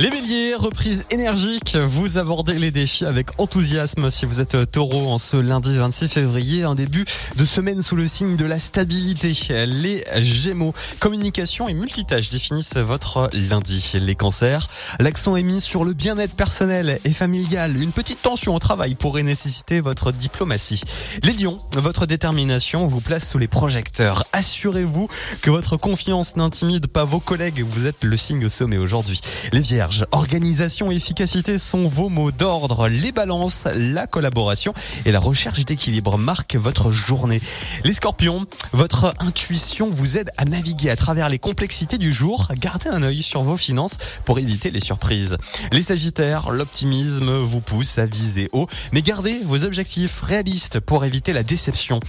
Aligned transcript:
Les 0.00 0.08
béliers, 0.08 0.54
reprise 0.54 1.04
énergique, 1.10 1.76
vous 1.76 2.16
abordez 2.16 2.58
les 2.58 2.70
défis 2.70 3.04
avec 3.04 3.38
enthousiasme 3.38 4.08
si 4.08 4.24
vous 4.24 4.40
êtes 4.40 4.70
taureau 4.70 5.10
en 5.10 5.18
ce 5.18 5.36
lundi 5.36 5.76
26 5.76 6.08
février, 6.08 6.64
un 6.64 6.74
début 6.74 7.04
de 7.36 7.44
semaine 7.44 7.82
sous 7.82 7.96
le 7.96 8.06
signe 8.06 8.34
de 8.36 8.46
la 8.46 8.58
stabilité. 8.58 9.36
Les 9.66 10.02
gémeaux, 10.22 10.72
communication 11.00 11.68
et 11.68 11.74
multitâche 11.74 12.30
définissent 12.30 12.78
votre 12.78 13.28
lundi. 13.34 13.92
Les 13.92 14.14
cancers, 14.14 14.70
l'accent 15.00 15.36
est 15.36 15.42
mis 15.42 15.60
sur 15.60 15.84
le 15.84 15.92
bien-être 15.92 16.34
personnel 16.34 16.98
et 17.04 17.10
familial. 17.10 17.78
Une 17.78 17.92
petite 17.92 18.22
tension 18.22 18.54
au 18.54 18.58
travail 18.58 18.94
pourrait 18.94 19.22
nécessiter 19.22 19.80
votre 19.80 20.12
diplomatie. 20.12 20.80
Les 21.24 21.34
lions, 21.34 21.58
votre 21.74 22.06
détermination 22.06 22.86
vous 22.86 23.02
place 23.02 23.28
sous 23.28 23.36
les 23.36 23.48
projecteurs. 23.48 24.24
Assurez-vous 24.32 25.10
que 25.42 25.50
votre 25.50 25.76
confiance 25.76 26.36
n'intimide 26.36 26.86
pas 26.86 27.04
vos 27.04 27.20
collègues, 27.20 27.62
vous 27.68 27.84
êtes 27.84 28.02
le 28.02 28.16
signe 28.16 28.46
au 28.46 28.48
sommet 28.48 28.78
aujourd'hui. 28.78 29.20
Les 29.52 29.60
vierges, 29.60 29.89
Organisation 30.12 30.90
efficacité 30.90 31.58
sont 31.58 31.86
vos 31.86 32.08
mots 32.08 32.30
d'ordre. 32.30 32.88
Les 32.88 33.12
balances, 33.12 33.66
la 33.74 34.06
collaboration 34.06 34.72
et 35.04 35.12
la 35.12 35.20
recherche 35.20 35.64
d'équilibre 35.64 36.16
marquent 36.16 36.56
votre 36.56 36.92
journée. 36.92 37.40
Les 37.84 37.92
scorpions, 37.92 38.46
votre 38.72 39.14
intuition 39.18 39.90
vous 39.90 40.16
aide 40.16 40.30
à 40.36 40.44
naviguer 40.44 40.90
à 40.90 40.96
travers 40.96 41.28
les 41.28 41.38
complexités 41.38 41.98
du 41.98 42.12
jour. 42.12 42.48
Gardez 42.58 42.88
un 42.88 43.02
œil 43.02 43.22
sur 43.22 43.42
vos 43.42 43.56
finances 43.56 43.96
pour 44.24 44.38
éviter 44.38 44.70
les 44.70 44.80
surprises. 44.80 45.36
Les 45.72 45.82
sagittaires, 45.82 46.50
l'optimisme 46.50 47.30
vous 47.38 47.60
pousse 47.60 47.98
à 47.98 48.06
viser 48.06 48.48
haut, 48.52 48.68
mais 48.92 49.02
gardez 49.02 49.40
vos 49.44 49.64
objectifs 49.64 50.20
réalistes 50.20 50.80
pour 50.80 51.04
éviter 51.04 51.32
la 51.32 51.42
déception. 51.42 52.00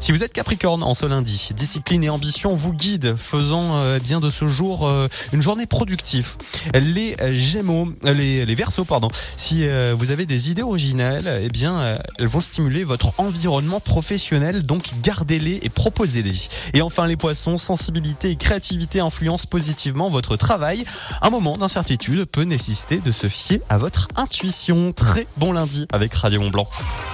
Si 0.00 0.12
vous 0.12 0.22
êtes 0.22 0.32
capricorne 0.32 0.82
en 0.82 0.94
ce 0.94 1.06
lundi, 1.06 1.50
discipline 1.56 2.04
et 2.04 2.10
ambition 2.10 2.54
vous 2.54 2.72
guident, 2.72 3.16
faisant 3.16 3.76
euh, 3.76 3.98
bien 3.98 4.20
de 4.20 4.30
ce 4.30 4.48
jour 4.48 4.86
euh, 4.86 5.08
une 5.32 5.42
journée 5.42 5.66
productive. 5.66 6.36
Les 6.74 7.16
Gémeaux, 7.34 7.88
euh, 8.04 8.12
les, 8.12 8.46
les 8.46 8.56
pardon. 8.86 9.08
Si 9.36 9.66
euh, 9.66 9.94
vous 9.96 10.10
avez 10.10 10.26
des 10.26 10.50
idées 10.50 10.62
originales, 10.62 11.40
eh 11.42 11.48
bien, 11.48 11.78
euh, 11.80 11.98
elles 12.18 12.26
vont 12.26 12.40
stimuler 12.40 12.84
votre 12.84 13.12
environnement 13.18 13.80
professionnel, 13.80 14.62
donc 14.62 14.90
gardez-les 15.02 15.60
et 15.62 15.68
proposez-les. 15.68 16.48
Et 16.74 16.82
enfin, 16.82 17.06
les 17.06 17.16
Poissons, 17.16 17.56
sensibilité 17.56 18.30
et 18.30 18.36
créativité 18.36 19.00
influencent 19.00 19.46
positivement 19.50 20.08
votre 20.08 20.36
travail. 20.36 20.84
Un 21.22 21.30
moment 21.30 21.56
d'incertitude 21.56 22.24
peut 22.26 22.42
nécessiter 22.42 22.98
de 22.98 23.12
se 23.12 23.28
fier 23.28 23.60
à 23.68 23.78
votre 23.78 24.08
intuition. 24.16 24.92
Très 24.92 25.26
bon 25.36 25.52
lundi 25.52 25.86
avec 25.92 26.14
Radio 26.14 26.40
Mont 26.40 26.50
Blanc. 26.50 26.66